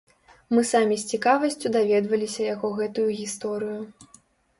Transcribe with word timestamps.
Мы 0.53 0.61
самі 0.67 0.95
з 1.01 1.09
цікавасцю 1.15 1.71
даведваліся 1.75 2.47
яго 2.53 2.71
гэтую 2.79 3.05
гісторыю. 3.19 3.79